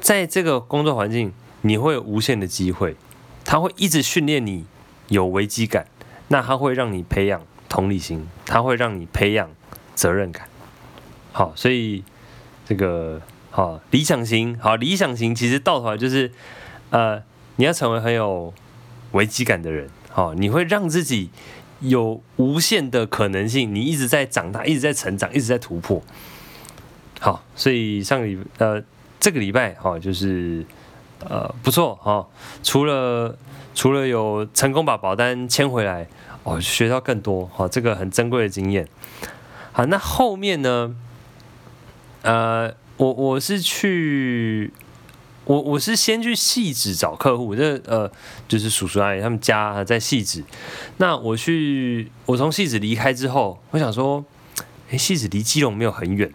[0.00, 2.96] 在这个工作环境，你会有无限的机会，
[3.44, 4.66] 他会一直训练你
[5.12, 5.86] 有危机感，
[6.28, 9.48] 那他会让你培养同理心，他会让你培养
[9.94, 10.48] 责任感。
[11.30, 12.02] 好，所以
[12.66, 13.22] 这个。
[13.54, 16.32] 好，理想型，好，理想型其实到头来就是，
[16.88, 17.22] 呃，
[17.56, 18.50] 你要成为很有
[19.10, 21.28] 危机感的人，好，你会让自己
[21.80, 26.02] 有无限的可能性，你一直在长大，一直在成长，一直在突破。
[27.20, 28.82] 好，所以上个礼呃
[29.20, 30.64] 这个礼拜哈，就是
[31.28, 32.26] 呃不错哈，
[32.62, 33.36] 除了
[33.74, 36.06] 除了有成功把保单签回来，
[36.44, 38.86] 哦，学到更多，好，这个很珍贵的经验。
[39.72, 40.94] 好，那后面呢，
[42.22, 42.74] 呃。
[42.98, 44.72] 我我是去，
[45.44, 48.08] 我我是先去汐止找客户，这呃
[48.46, 50.44] 就是叔叔阿姨他们家在汐止。
[50.98, 54.24] 那我去，我从汐止离开之后，我想说，
[54.90, 56.32] 哎，汐止离基隆没有很远，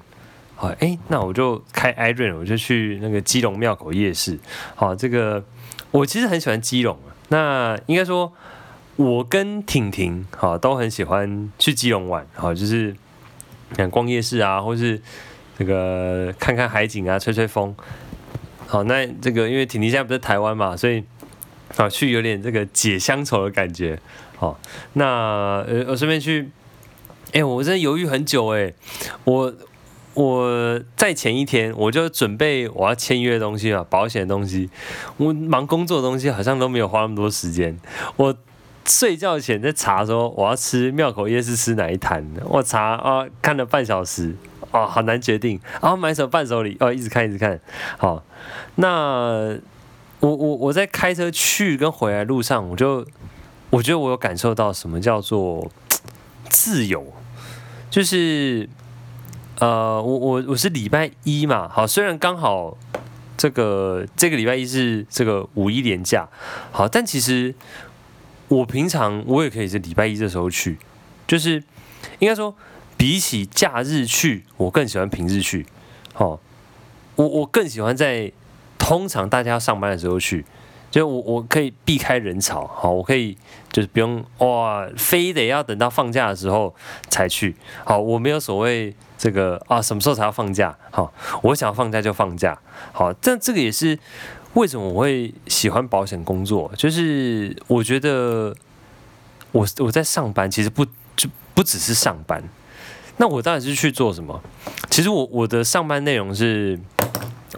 [0.57, 4.37] 好，哎，那我就开 iRent，我就去那个基隆庙口夜市。
[4.75, 5.41] 好，这个
[5.91, 8.33] 我其实很喜欢基隆，那应该说，
[8.97, 12.93] 我跟婷婷好都很喜欢去基隆玩，好，就是
[13.75, 15.01] 看逛夜市啊，或是。
[15.59, 17.75] 这个看看海景啊，吹吹风。
[18.67, 21.03] 好，那这个因为婷婷现在不是台湾嘛，所以
[21.77, 23.99] 啊去有点这个解乡愁的感觉。
[24.35, 24.59] 好，
[24.93, 26.47] 那呃我顺便去，
[27.33, 28.71] 哎，我真的犹豫很久哎，
[29.23, 29.51] 我
[30.17, 34.67] 我在前一天我就准备我要签约的东西啊，保险的东西，
[35.17, 37.79] 我忙工作的东西好像都没有花那么多时间。
[38.15, 38.35] 我
[38.83, 44.35] 睡觉前在查说我要吃庙口夜市吃哪一摊，我查啊看了半小时，
[44.71, 47.59] 哦好难决定，然后买什么伴手礼哦一直看一直看，
[47.99, 48.23] 好，
[48.73, 49.55] 那
[50.19, 53.05] 我我我在开车去跟回来路上，我就
[53.69, 55.69] 我觉得我有感受到什么叫做
[56.49, 57.05] 自由，
[57.91, 58.67] 就是。
[59.59, 62.77] 呃，我我我是礼拜一嘛，好，虽然刚好
[63.35, 66.27] 这个这个礼拜一是这个五一连假，
[66.71, 67.55] 好，但其实
[68.47, 70.77] 我平常我也可以是礼拜一这时候去，
[71.25, 71.63] 就是
[72.19, 72.55] 应该说
[72.95, 75.65] 比起假日去，我更喜欢平日去，
[76.13, 76.39] 好，
[77.15, 78.31] 我我更喜欢在
[78.77, 80.45] 通常大家要上班的时候去。
[80.89, 83.37] 就我我可以避开人潮，好，我可以
[83.73, 86.73] 就是不用哇，非得要等到放假的时候
[87.09, 88.95] 才去，好，我没有所谓
[89.27, 92.57] 这个啊，什么时候才要放假，好，我想要放假就放假，
[92.93, 93.99] 好，但这个也是
[94.53, 98.55] 为什么我会喜欢保险工作，就是我觉得
[99.51, 100.85] 我我在上班其实不
[101.17, 102.41] 就不只是上班，
[103.17, 104.41] 那我到底是去做什么？
[104.89, 106.79] 其实我我的上班内容是。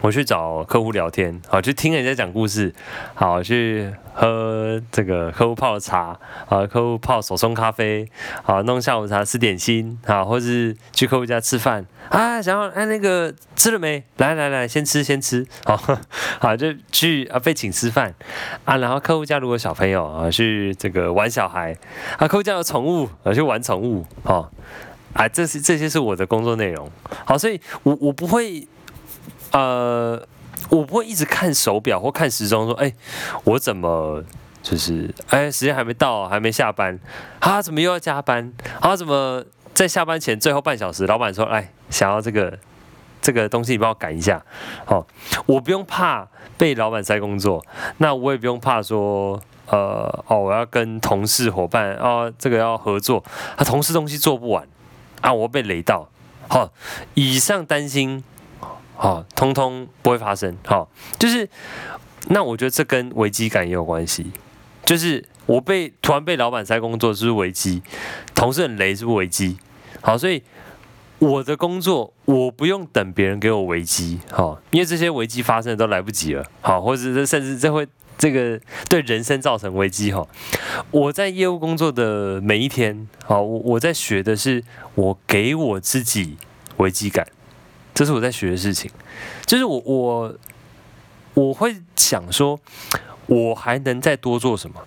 [0.02, 2.73] 我去找客户聊天，好，去听人家讲故事，
[3.15, 8.08] 好，去喝这个客户泡的茶，啊，客户泡手冲咖啡，
[8.43, 14.04] 好，弄下午茶吃点心，好，或是去客户家吃饭，啊，想要哎那个吃了没？
[14.17, 15.75] 来来来，先吃先吃，好，
[16.39, 18.13] 好就去啊被请吃饭，
[18.65, 21.75] 啊，然后客户家如果小朋友啊去这个玩小孩，
[22.17, 24.52] 啊，客户家有宠物啊去玩宠物，好，
[25.13, 26.89] 啊，这是这些是我的工作内容，
[27.25, 28.67] 好，所以我我不会。
[29.51, 30.21] 呃，
[30.69, 32.93] 我不会一直看手表或看时钟，说，哎，
[33.43, 34.23] 我怎么
[34.62, 36.99] 就是，哎，时间还没到，还没下班，
[37.39, 38.53] 啊，怎么又要加班？
[38.79, 42.59] 啊，怎么在下班前最后半小时，老板说，哎，想要这个
[43.21, 44.45] 这个东西，你帮我赶一下，
[44.85, 45.07] 好，
[45.45, 47.65] 我不用怕被老板塞工作，
[47.97, 53.23] 那我也不用怕说，呃，哦，我要跟同事伙伴，哦，这个要合作，
[53.55, 54.67] 啊，同事东西做不完，
[55.21, 56.09] 啊，我被雷到，
[56.47, 56.71] 好，
[57.15, 58.23] 以上担心。
[59.01, 60.57] 好，通通不会发生。
[60.65, 61.47] 好，就是
[62.27, 64.29] 那我觉得这跟危机感也有关系。
[64.85, 67.81] 就是我被突然被老板塞工作，是不是危机？
[68.35, 69.57] 同事很雷，是不是危机？
[70.01, 70.43] 好，所以
[71.19, 74.19] 我的工作我不用等别人给我危机。
[74.29, 76.43] 好，因为这些危机发生的都来不及了。
[76.59, 78.59] 好，或者是甚至这会这个
[78.89, 80.12] 对人生造成危机。
[80.12, 80.27] 哈，
[80.91, 84.62] 我在业务工作的每一天，好，我我在学的是
[84.95, 86.35] 我给我自己
[86.77, 87.25] 危机感。
[87.99, 88.89] 这是我在学的事情，
[89.45, 90.33] 就是我我
[91.33, 92.57] 我会想说，
[93.25, 94.81] 我还能再多做什么？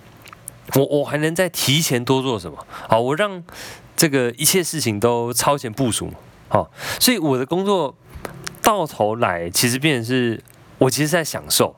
[0.76, 2.66] 我我还能再提前多做什么？
[2.88, 3.44] 好，我让
[3.94, 6.10] 这个一切事情都超前部署。
[6.48, 7.94] 好，所以我的工作
[8.62, 10.42] 到头来其实变成是，
[10.78, 11.76] 我其实在享受，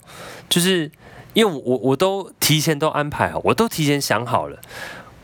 [0.49, 0.89] 就是
[1.33, 4.61] 因为我我我都提前都安排好，我都提前想好了，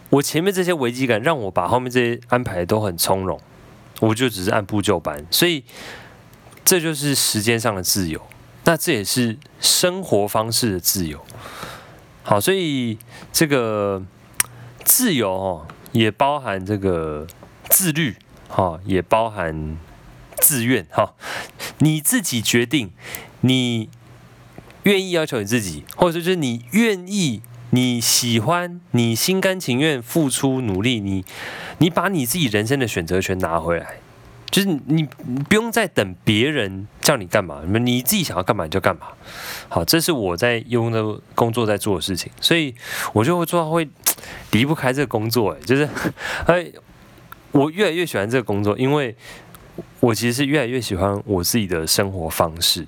[0.08, 3.40] 我前面这些危机感让我把后面这些安排都很从容。
[4.00, 5.62] 我就只是按部就班，所以
[6.64, 8.20] 这就是时间上的自由，
[8.64, 11.24] 那这也是生活方式的自由。
[12.22, 12.98] 好，所以
[13.32, 14.02] 这个
[14.84, 17.26] 自由哦，也包含这个
[17.68, 18.16] 自律，
[18.48, 19.78] 哈，也包含
[20.40, 21.14] 自愿，哈，
[21.78, 22.90] 你自己决定，
[23.42, 23.88] 你
[24.82, 27.42] 愿意要求你自己，或者就是你愿意。
[27.70, 31.24] 你喜欢，你心甘情愿付出努力，你
[31.78, 33.98] 你把你自己人生的选择权拿回来，
[34.50, 35.04] 就是你，
[35.48, 39.06] 不用再等别人叫你干嘛，你自己想要干嘛你就干嘛。
[39.68, 42.74] 好，这是我在用的工作在做的事情，所以
[43.12, 43.88] 我就会做到会
[44.50, 45.52] 离不开这个工作。
[45.52, 45.88] 哎，就是
[46.46, 46.66] 哎，
[47.52, 49.14] 我越来越喜欢这个工作，因为
[50.00, 52.84] 我其实是越来越喜欢我自己的生活方式。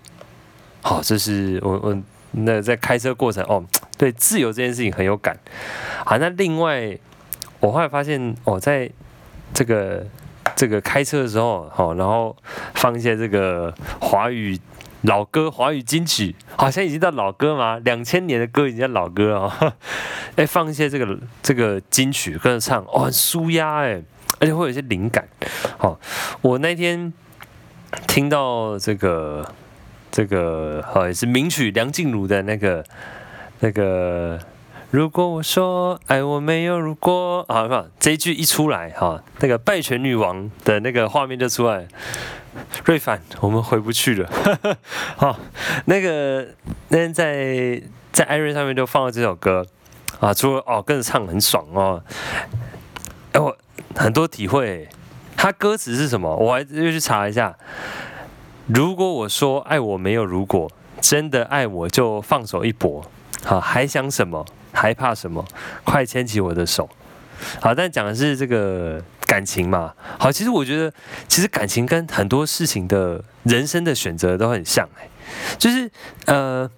[0.81, 3.65] 好，这是我我那在开车过程哦。
[4.03, 5.39] 对自由这件事情很有感，
[6.05, 6.99] 好，那另外
[7.61, 8.91] 我后来发现哦，在
[9.55, 10.05] 这个
[10.57, 12.37] 这个开车的时候，好，然后
[12.75, 14.59] 放一些这个华语
[15.03, 19.77] 老歌、华语金曲，好像已经到老歌嘛，两千年的歌已经叫老歌了，
[20.35, 24.03] 哎，放一些这个这个金曲跟着唱，哦，很舒压哎，
[24.41, 25.25] 而且会有一些灵感，
[25.79, 25.97] 好，
[26.41, 27.13] 我那天
[28.09, 29.49] 听到这个
[30.11, 32.85] 这个好像是名曲梁静茹的那个。
[33.65, 34.41] 那个，
[34.91, 41.87] 如果我说爱我没有如果，啊，不，这一句一出来，哈，那个败犬女王的那个画面就出来。
[42.85, 44.29] 瑞凡，我们回不去了。
[45.17, 45.39] 好，
[45.85, 46.49] 那个
[46.89, 49.65] 那天在在艾瑞上面就放了这首歌，
[50.19, 52.03] 啊，除了哦跟着唱很爽哦，
[53.31, 53.57] 哎我
[53.95, 54.89] 很多体会，
[55.37, 56.35] 他歌词是什么？
[56.35, 57.57] 我还又去查一下。
[58.67, 60.69] 如果我说爱我没有如果，
[61.01, 63.05] 真的爱我就放手一搏。
[63.45, 64.45] 好，还想什么？
[64.73, 65.45] 还怕什么？
[65.85, 66.89] 快牵起我的手。
[67.61, 69.93] 好，但讲的是这个感情嘛。
[70.19, 70.93] 好，其实我觉得，
[71.29, 75.09] 其实感情跟很多事情的人生的选择都很像哎，
[75.59, 75.91] 就是
[76.27, 76.71] 呃，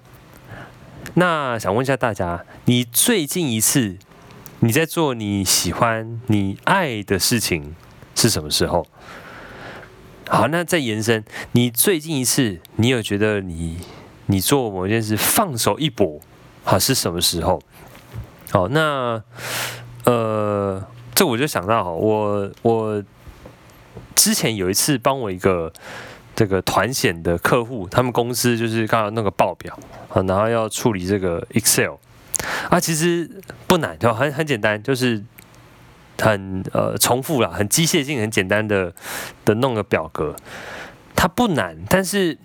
[1.14, 3.96] 那想问一下大家，你最近一次
[4.60, 7.76] 你在做你喜欢、你爱的事情
[8.14, 8.86] 是什么时候？
[10.26, 13.78] 好，那再延伸，你最近一次你有觉得你
[14.26, 16.18] 你做某件事放手一搏，
[16.64, 17.62] 好，是什么时候？
[18.50, 19.22] 好，那。
[20.06, 23.02] 呃，这我就想到哈，我我
[24.14, 25.72] 之前有一次帮我一个
[26.36, 29.78] 这个团险的客户，他们公司就是刚好那个报表
[30.10, 31.94] 啊，然后要处理这个 Excel
[32.68, 33.30] 啊，其实
[33.66, 35.24] 不难，就很很简单，就是
[36.20, 38.92] 很呃重复了，很机械性，很简单的
[39.46, 40.36] 的弄个表格，
[41.16, 42.36] 它不难，但是。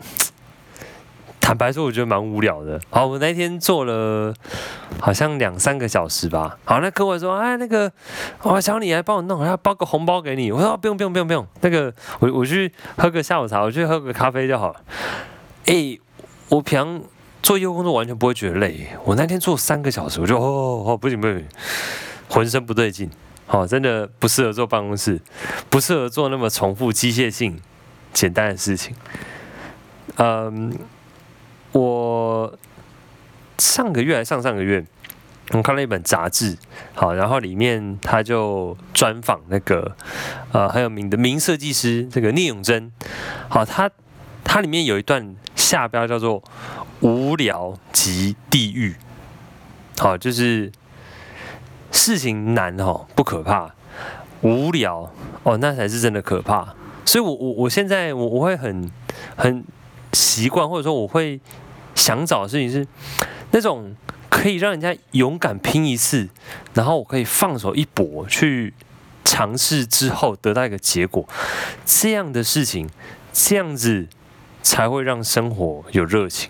[1.41, 2.79] 坦白说，我觉得蛮无聊的。
[2.91, 4.31] 好，我那天做了
[4.99, 6.59] 好像两三个小时吧。
[6.63, 7.91] 好，那客户说：“哎，那个，
[8.43, 14.81] 我想你来帮我弄，要包个红包给你。”我说：“不用，不用，不用，不用。”那个，我我去喝个下午茶，我去喝个咖啡就好了。
[15.65, 15.97] 哎，
[16.49, 17.01] 我平常
[17.41, 18.87] 做业务工作完全不会觉得累。
[19.03, 21.43] 我那天做三个小时，我就哦哦不行不行，
[22.29, 23.09] 浑身不对劲。
[23.47, 25.19] 好，真的不适合坐办公室，
[25.67, 27.59] 不适合做那么重复、机械性、
[28.13, 28.95] 简单的事情。
[30.17, 30.77] 嗯。
[31.71, 32.57] 我
[33.59, 34.83] 上个月还上上个月，
[35.51, 36.57] 我看了一本杂志，
[36.95, 39.95] 好，然后里面他就专访那个
[40.51, 42.91] 呃很有名的名设计师这个聂永贞，
[43.49, 43.89] 好，他
[44.43, 46.41] 他里面有一段下标叫做
[47.01, 48.95] “无聊即地狱”，
[49.99, 50.71] 好，就是
[51.91, 53.75] 事情难哦不可怕，
[54.41, 55.11] 无聊
[55.43, 56.73] 哦那才是真的可怕，
[57.05, 58.89] 所以我我我现在我我会很
[59.35, 59.63] 很。
[60.13, 61.39] 习惯或者说我会
[61.95, 62.87] 想找的事情是
[63.51, 63.95] 那种
[64.29, 66.29] 可以让人家勇敢拼一次，
[66.73, 68.73] 然后我可以放手一搏去
[69.25, 71.27] 尝试之后得到一个结果，
[71.83, 72.89] 这样的事情，
[73.33, 74.07] 这样子
[74.61, 76.49] 才会让生活有热情，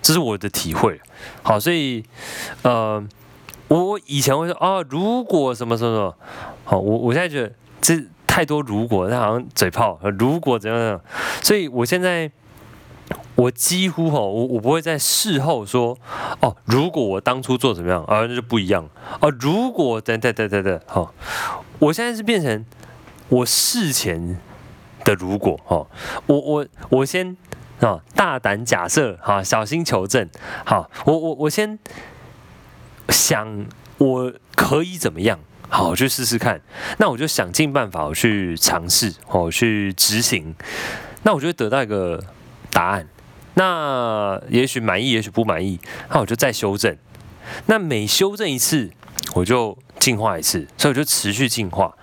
[0.00, 1.00] 这是我的体会。
[1.42, 2.04] 好，所以
[2.62, 3.02] 呃，
[3.68, 6.14] 我以前会说啊，如果什么什么什么，
[6.64, 11.00] 好，我我现在觉得这太多如果，那好像嘴炮，如果怎样怎样，
[11.42, 12.30] 所以我现在。
[13.36, 15.96] 我几乎吼，我我不会在事后说
[16.40, 18.88] 哦，如果我当初做怎么样啊，那就不一样
[19.20, 19.30] 哦。
[19.38, 21.14] 如果等等等等等，好，
[21.78, 22.64] 我现在是变成
[23.28, 24.40] 我事前
[25.04, 25.86] 的如果哦，
[26.26, 27.36] 我我我先
[27.80, 30.28] 啊大胆假设哈，小心求证
[30.64, 31.78] 好，我我我先
[33.10, 33.66] 想
[33.98, 36.62] 我可以怎么样，好，我去试试看，
[36.98, 40.54] 那我就想尽办法我去尝试哦，去执行，
[41.22, 42.24] 那我就会得到一个
[42.70, 43.06] 答案。
[43.58, 45.80] 那也许满意，也许不满意，
[46.10, 46.94] 那我就再修正。
[47.64, 48.90] 那每修正一次，
[49.34, 51.96] 我就进化一次，所以我就持续进化。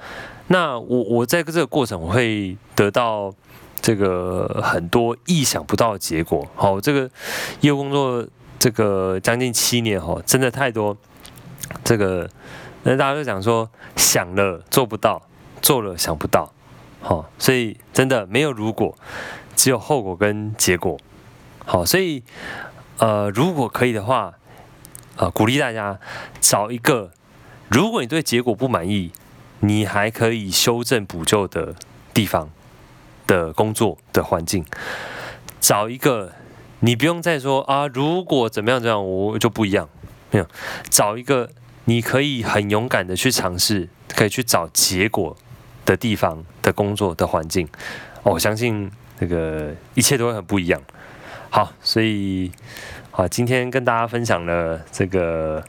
[0.48, 3.32] 那我我在这个过程，我会得到
[3.80, 6.44] 这个很多意想不到的结果。
[6.56, 7.08] 好，这个
[7.62, 8.26] 业务工作
[8.58, 10.98] 这个将近七年，哈，真的太多。
[11.84, 12.28] 这个
[12.82, 15.22] 那大家都讲说，想了做不到，
[15.62, 16.52] 做了想不到，
[17.00, 18.98] 好，所以真的没有如果，
[19.56, 20.98] 只有后果跟结果。
[21.66, 22.24] 好，所以，
[22.98, 24.34] 呃，如果可以的话，
[25.16, 26.00] 呃，鼓励大家
[26.42, 27.12] 找一个，
[27.70, 29.12] 如果你对结果不满意，
[29.62, 31.74] 你还可以修正补救的
[32.14, 32.50] 地方
[33.26, 34.66] 的工作的环境，
[35.62, 36.34] 找一个
[36.82, 39.88] 你不用再说啊，如果怎么样怎么样，我就不一样，
[40.32, 40.48] 没有，
[40.90, 41.50] 找一个
[41.86, 45.36] 你可以很勇敢的去尝试，可以去找结果
[45.86, 47.66] 的地方的工作的环境，
[48.24, 50.82] 哦，我相信那个一切都会很不一样。
[51.54, 52.52] 好，所以
[53.12, 55.64] 好，今天跟大家分享了这个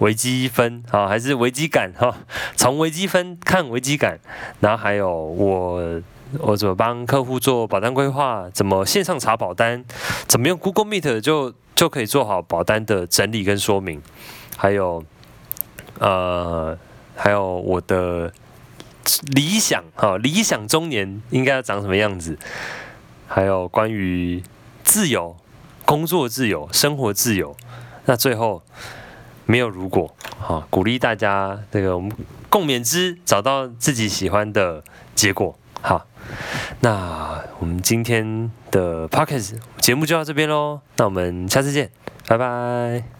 [0.00, 2.12] 微积分啊，还是危机感哈？
[2.56, 4.18] 从微积分看危机感，
[4.58, 6.02] 然后还有我
[6.40, 9.84] 我怎么帮客户做保单规划，怎么线上查保单，
[10.26, 14.02] 怎么用 Google Meet 就就可以做好保单的整理跟说明，
[14.56, 15.04] 还有
[16.00, 16.76] 呃，
[17.14, 18.32] 还有我的
[19.36, 22.36] 理想哈，理想中年应该要长什么样子，
[23.28, 24.42] 还有关于。
[24.88, 25.36] 自由，
[25.84, 27.54] 工作自由，生活自由。
[28.06, 28.62] 那最后
[29.44, 32.10] 没有如果，好，鼓励大家这个我们
[32.48, 34.82] 共勉之，找到自己喜欢的
[35.14, 35.54] 结果。
[35.82, 36.06] 好，
[36.80, 40.80] 那我们今天的 p o c k e t 节目就到这边喽。
[40.96, 41.90] 那我们下次见，
[42.26, 43.17] 拜拜。